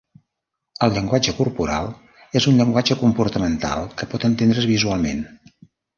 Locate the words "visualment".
4.75-5.23